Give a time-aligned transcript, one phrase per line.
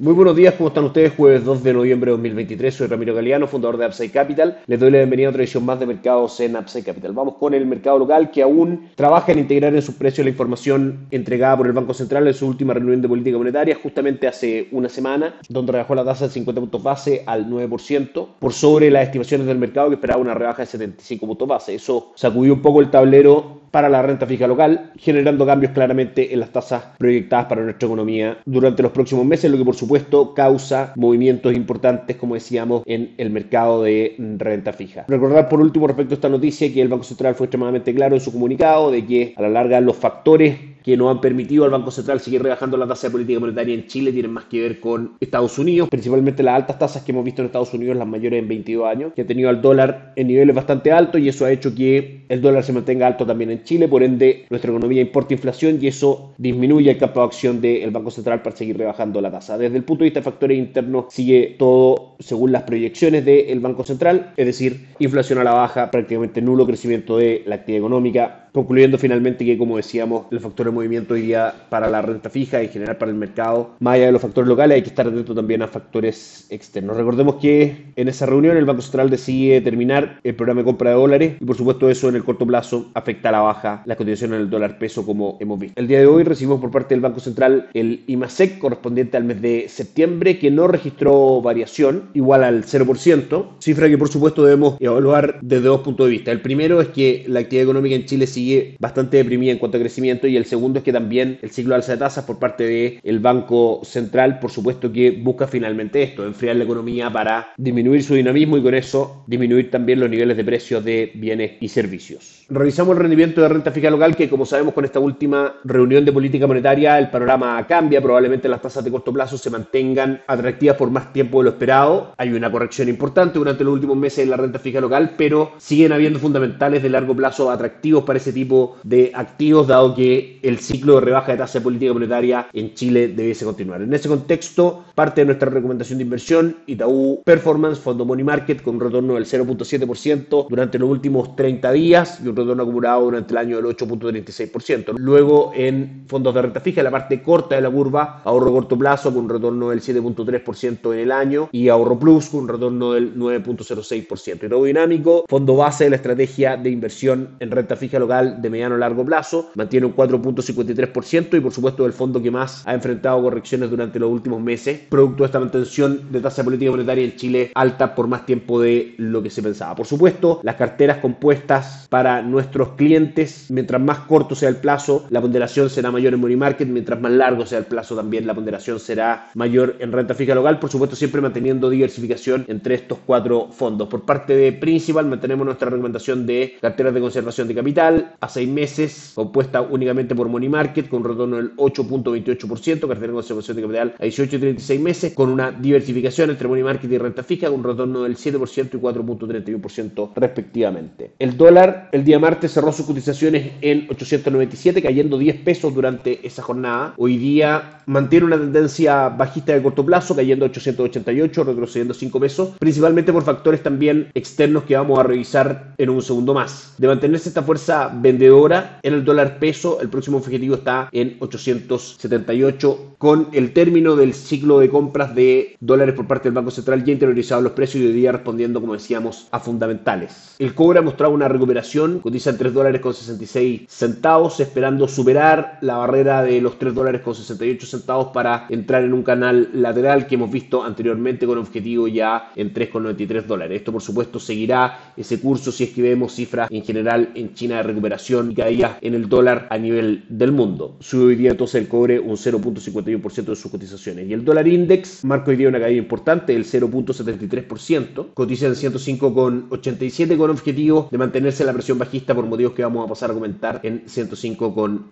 [0.00, 1.12] Muy buenos días, ¿cómo están ustedes?
[1.16, 4.60] Jueves 2 de noviembre de 2023, soy Ramiro Galeano, fundador de Upside Capital.
[4.68, 7.12] Les doy la bienvenida a otra edición más de mercados en Upside Capital.
[7.12, 11.08] Vamos con el mercado local que aún trabaja en integrar en sus precios la información
[11.10, 14.88] entregada por el Banco Central en su última reunión de política monetaria, justamente hace una
[14.88, 19.48] semana, donde rebajó la tasa de 50 puntos base al 9%, por sobre las estimaciones
[19.48, 21.74] del mercado que esperaba una rebaja de 75 puntos base.
[21.74, 26.40] Eso sacudió un poco el tablero para la renta fija local, generando cambios claramente en
[26.40, 30.92] las tasas proyectadas para nuestra economía durante los próximos meses, lo que por supuesto causa
[30.96, 35.04] movimientos importantes, como decíamos, en el mercado de renta fija.
[35.08, 38.20] Recordar por último respecto a esta noticia que el Banco Central fue extremadamente claro en
[38.20, 40.56] su comunicado de que a la larga los factores
[40.88, 43.86] que no han permitido al Banco Central seguir rebajando la tasa de política monetaria en
[43.88, 47.42] Chile tienen más que ver con Estados Unidos, principalmente las altas tasas que hemos visto
[47.42, 50.56] en Estados Unidos, las mayores en 22 años, que ha tenido al dólar en niveles
[50.56, 53.86] bastante altos y eso ha hecho que el dólar se mantenga alto también en Chile,
[53.86, 58.10] por ende nuestra economía importa inflación y eso disminuye el campo de acción del Banco
[58.10, 59.58] Central para seguir rebajando la tasa.
[59.58, 63.84] Desde el punto de vista de factores internos sigue todo según las proyecciones del Banco
[63.84, 68.98] Central, es decir, inflación a la baja, prácticamente nulo crecimiento de la actividad económica, concluyendo
[68.98, 72.66] finalmente que, como decíamos, el factor de movimiento hoy día para la renta fija y
[72.66, 75.34] en general para el mercado, más allá de los factores locales, hay que estar atento
[75.34, 76.96] también a factores externos.
[76.96, 80.96] Recordemos que en esa reunión el Banco Central decide terminar el programa de compra de
[80.96, 84.38] dólares y, por supuesto, eso en el corto plazo afecta a la baja las condiciones
[84.38, 85.80] del dólar peso, como hemos visto.
[85.80, 89.40] El día de hoy recibimos por parte del Banco Central el IMASEC correspondiente al mes
[89.42, 95.38] de septiembre, que no registró variación, igual al 0%, cifra que, por supuesto, debemos evaluar
[95.42, 96.32] desde dos puntos de vista.
[96.32, 98.47] El primero es que la actividad económica en Chile sigue
[98.78, 101.76] bastante deprimida en cuanto a crecimiento y el segundo es que también el ciclo de
[101.76, 106.56] alza de tasas por parte del Banco Central, por supuesto que busca finalmente esto, enfriar
[106.56, 110.84] la economía para disminuir su dinamismo y con eso disminuir también los niveles de precios
[110.84, 112.44] de bienes y servicios.
[112.50, 116.12] Revisamos el rendimiento de renta fija local que como sabemos con esta última reunión de
[116.12, 120.90] política monetaria el panorama cambia, probablemente las tasas de corto plazo se mantengan atractivas por
[120.90, 122.14] más tiempo de lo esperado.
[122.16, 125.92] Hay una corrección importante durante los últimos meses en la renta fija local, pero siguen
[125.92, 130.94] habiendo fundamentales de largo plazo atractivos para ese tipo de activos, dado que el ciclo
[130.94, 133.82] de rebaja de tasa de política monetaria en Chile debiese continuar.
[133.82, 138.76] En ese contexto, parte de nuestra recomendación de inversión, Itaú Performance, fondo Money Market, con
[138.76, 143.38] un retorno del 0.7% durante los últimos 30 días y un retorno acumulado durante el
[143.38, 144.94] año del 8.36%.
[144.98, 149.12] Luego, en fondos de renta fija, la parte corta de la curva, ahorro corto plazo
[149.12, 153.14] con un retorno del 7.3% en el año y ahorro plus con un retorno del
[153.14, 154.44] 9.06%.
[154.44, 158.50] Y todo dinámico, fondo base de la estrategia de inversión en renta fija local de
[158.50, 162.74] mediano a largo plazo, mantiene un 4.53% y por supuesto el fondo que más ha
[162.74, 167.16] enfrentado correcciones durante los últimos meses, producto de esta mantención de tasa política monetaria en
[167.16, 169.74] Chile alta por más tiempo de lo que se pensaba.
[169.74, 175.20] Por supuesto, las carteras compuestas para nuestros clientes, mientras más corto sea el plazo, la
[175.20, 178.78] ponderación será mayor en money market, mientras más largo sea el plazo también la ponderación
[178.78, 183.88] será mayor en renta fija local, por supuesto siempre manteniendo diversificación entre estos cuatro fondos.
[183.88, 188.48] Por parte de Principal mantenemos nuestra recomendación de carteras de conservación de capital, a seis
[188.48, 193.62] meses, compuesta únicamente por Money Market, con un retorno del 8.28%, cartera de conservación de
[193.62, 197.48] capital a 18 y 36 meses, con una diversificación entre Money Market y renta fija,
[197.48, 201.12] con un retorno del 7% y 4.31% respectivamente.
[201.18, 206.42] El dólar el día martes cerró sus cotizaciones en 897, cayendo 10 pesos durante esa
[206.42, 206.94] jornada.
[206.96, 213.12] Hoy día mantiene una tendencia bajista de corto plazo, cayendo 888, retrocediendo 5 pesos, principalmente
[213.12, 216.74] por factores también externos que vamos a revisar en un segundo más.
[216.78, 219.80] De mantenerse esta fuerza vendedora en el dólar peso.
[219.80, 225.94] El próximo objetivo está en 878 con el término del ciclo de compras de dólares
[225.94, 229.28] por parte del Banco Central ya interiorizado los precios y hoy día respondiendo, como decíamos,
[229.30, 230.34] a fundamentales.
[230.38, 235.58] El cobre ha mostrado una recuperación, cotiza en 3 dólares con 66 centavos, esperando superar
[235.60, 240.06] la barrera de los 3 dólares con 68 centavos para entrar en un canal lateral
[240.06, 243.58] que hemos visto anteriormente con objetivo ya en 3,93 dólares.
[243.58, 247.56] Esto por supuesto seguirá ese curso si es que vemos cifras en general en China
[247.56, 247.87] de recuperación
[248.30, 250.76] y caía en el dólar a nivel del mundo.
[250.80, 254.08] Sube hoy día entonces el cobre un 0.51% de sus cotizaciones.
[254.08, 258.08] Y el dólar index marca hoy día una caída importante del 0.73%.
[258.14, 262.88] Cotiza en 105,87 con objetivo de mantenerse la presión bajista por motivos que vamos a
[262.88, 264.90] pasar a comentar en 105,30.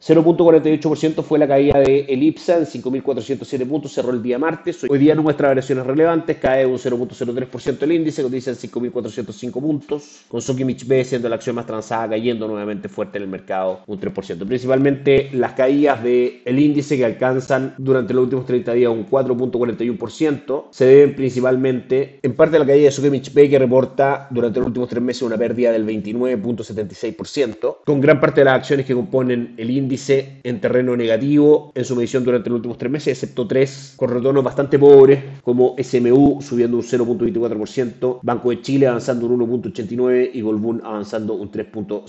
[0.00, 4.84] 0.48% fue la caída de el IPSA en 5.407 puntos, cerró el día martes.
[4.88, 10.20] Hoy día no muestra variaciones relevantes, cae un 0.03% el índice, cotiza en 5.405 puntos,
[10.28, 13.80] con Sokimich B siendo la acción más transada cayendo cayendo nuevamente fuerte en el mercado
[13.86, 14.46] un 3%.
[14.46, 20.64] Principalmente las caídas del el índice que alcanzan durante los últimos 30 días un 4.41%
[20.70, 24.66] se deben principalmente en parte a la caída de Sokimich Pay que reporta durante los
[24.66, 29.54] últimos tres meses una pérdida del 29.76%, con gran parte de las acciones que componen
[29.56, 33.94] el índice en terreno negativo en su medición durante los últimos tres meses, excepto tres
[33.96, 40.30] con retornos bastante pobres como SMU subiendo un 0.24%, Banco de Chile avanzando un 1.89%
[40.34, 41.50] y Goldman avanzando un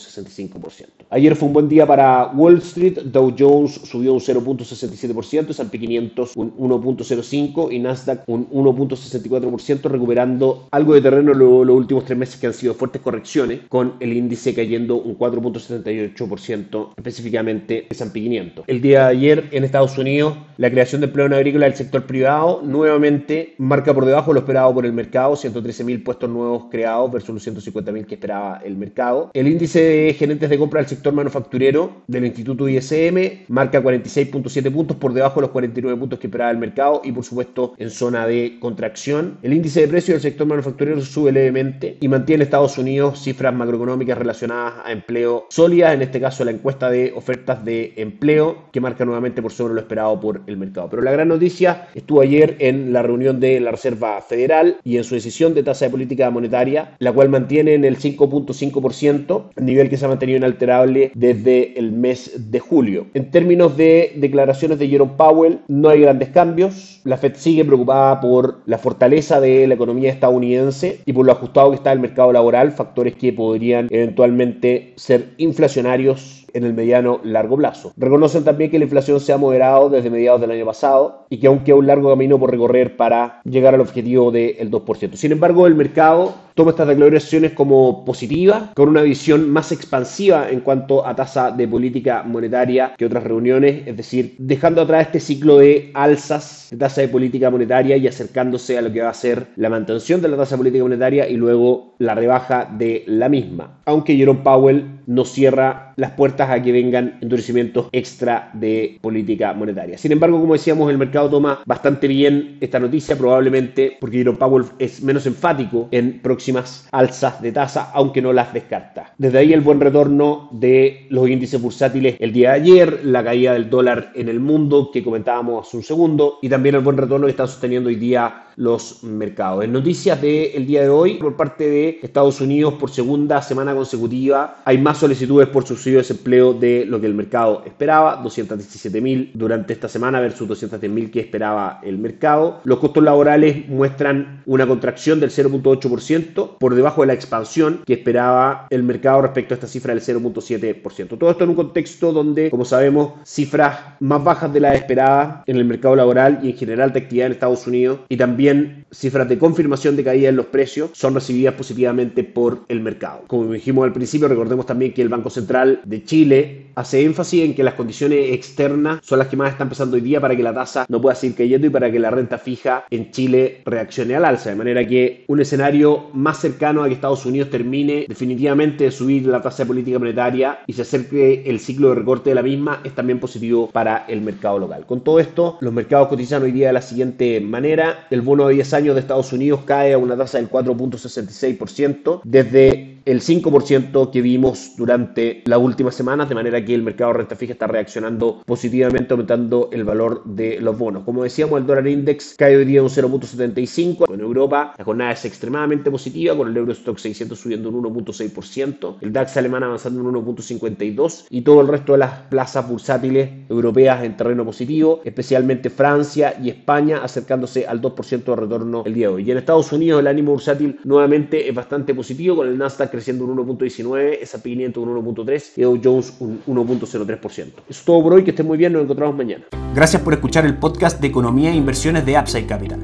[0.09, 0.85] 3.65%.
[1.09, 6.35] Ayer fue un buen día para Wall Street, Dow Jones subió un 0.67%, S&P 500
[6.35, 12.39] un 1.05% y Nasdaq un 1.64%, recuperando algo de terreno luego los últimos tres meses
[12.39, 18.65] que han sido fuertes correcciones, con el índice cayendo un 4.78%, específicamente S&P 500.
[18.67, 22.61] El día de ayer en Estados Unidos, la creación de empleo agrícola del sector privado
[22.63, 27.47] nuevamente marca por debajo lo esperado por el mercado, 113.000 puestos nuevos creados versus los
[27.65, 29.31] 150.000 que esperaba el mercado.
[29.33, 34.97] El índice de gerentes de compra del sector manufacturero del Instituto ISM marca 46.7 puntos
[34.97, 38.27] por debajo de los 49 puntos que esperaba el mercado y por supuesto en zona
[38.27, 39.37] de contracción.
[39.41, 43.53] El índice de precios del sector manufacturero sube levemente y mantiene en Estados Unidos cifras
[43.53, 48.81] macroeconómicas relacionadas a empleo sólidas, en este caso la encuesta de ofertas de empleo que
[48.81, 50.89] marca nuevamente por sobre lo esperado por el mercado.
[50.89, 55.03] Pero la gran noticia estuvo ayer en la reunión de la Reserva Federal y en
[55.03, 59.95] su decisión de tasa de política monetaria, la cual mantiene en el 5.5%, nivel que
[59.95, 63.05] se ha mantenido inalterable desde el mes de julio.
[63.13, 66.99] En términos de declaraciones de Jerome Powell, no hay grandes cambios.
[67.03, 71.69] La Fed sigue preocupada por la fortaleza de la economía estadounidense y por lo ajustado
[71.69, 77.57] que está el mercado laboral, factores que podrían eventualmente ser inflacionarios en el mediano largo
[77.57, 77.93] plazo.
[77.97, 81.47] Reconocen también que la inflación se ha moderado desde mediados del año pasado y que
[81.47, 85.13] aún queda un largo camino por recorrer para llegar al objetivo del 2%.
[85.15, 90.59] Sin embargo, el mercado toma estas declaraciones como positivas, con una visión más expansiva en
[90.59, 95.57] cuanto a tasa de política monetaria que otras reuniones, es decir, dejando atrás este ciclo
[95.57, 99.47] de alzas de tasa de política monetaria y acercándose a lo que va a ser
[99.55, 103.79] la mantención de la tasa de política monetaria y luego la rebaja de la misma.
[103.85, 109.97] Aunque Jerome Powell no cierra las puertas a que vengan endurecimientos extra de política monetaria.
[109.97, 114.65] Sin embargo, como decíamos, el mercado toma bastante bien esta noticia, probablemente porque Jerome Powell
[114.79, 119.13] es menos enfático en próximas alzas de tasa, aunque no las descarta.
[119.17, 123.53] Desde ahí el buen retorno de los índices bursátiles el día de ayer, la caída
[123.53, 127.25] del dólar en el mundo que comentábamos hace un segundo y también el buen retorno
[127.25, 129.63] que están sosteniendo hoy día los mercados.
[129.63, 134.57] En noticias del día de hoy, por parte de Estados Unidos, por segunda semana consecutiva,
[134.65, 139.73] hay más solicitudes por subsidio de desempleo de lo que el mercado esperaba, 217.000 durante
[139.73, 142.61] esta semana versus 210.000 que esperaba el mercado.
[142.63, 148.67] Los costos laborales muestran una contracción del 0.8% por debajo de la expansión que esperaba
[148.69, 151.17] el mercado respecto a esta cifra del 0.7%.
[151.17, 155.57] Todo esto en un contexto donde, como sabemos, cifras más bajas de las esperadas en
[155.57, 159.37] el mercado laboral y en general de actividad en Estados Unidos y también cifras de
[159.37, 163.23] confirmación de caída en los precios son recibidas positivamente por el mercado.
[163.27, 167.53] Como dijimos al principio, recordemos también que el Banco Central de Chile hace énfasis en
[167.53, 170.53] que las condiciones externas son las que más están empezando hoy día para que la
[170.53, 174.23] tasa no pueda seguir cayendo y para que la renta fija en Chile reaccione al
[174.23, 174.49] alza.
[174.49, 179.25] De manera que un escenario más cercano a que Estados Unidos termine definitivamente de subir
[179.27, 182.79] la tasa de política monetaria y se acerque el ciclo de recorte de la misma
[182.85, 184.85] es también positivo para el mercado local.
[184.85, 188.07] Con todo esto, los mercados cotizan hoy día de la siguiente manera.
[188.09, 192.99] El bono de 10 años de Estados Unidos cae a una tasa del 4.66% desde
[193.09, 197.35] el 5% que vimos durante las últimas semanas, de manera que el mercado de renta
[197.35, 201.03] fija está reaccionando positivamente, aumentando el valor de los bonos.
[201.03, 204.13] Como decíamos, el dólar index cae hoy día un 0.75.
[204.13, 209.13] En Europa la jornada es extremadamente positiva, con el Eurostock 600 subiendo un 1.6%, el
[209.13, 214.17] DAX alemán avanzando un 1.52% y todo el resto de las plazas bursátiles europeas en
[214.17, 219.23] terreno positivo, especialmente Francia y España acercándose al 2% de retorno el día de hoy.
[219.27, 223.25] Y en Estados Unidos el ánimo bursátil nuevamente es bastante positivo, con el Nasdaq creciendo
[223.25, 227.29] un 1.19, S&P 500 un 1.3 y Dow Jones un 1.03%.
[227.29, 229.45] Eso es todo por hoy, que estén muy bien, nos encontramos mañana.
[229.73, 232.79] Gracias por escuchar el podcast de Economía e Inversiones de Upside Capital.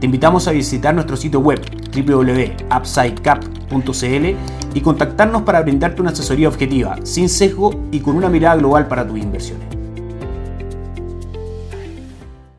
[0.00, 1.60] Te invitamos a visitar nuestro sitio web
[1.92, 4.36] www.upsidecap.cl
[4.74, 9.06] y contactarnos para brindarte una asesoría objetiva, sin sesgo y con una mirada global para
[9.06, 9.77] tus inversiones.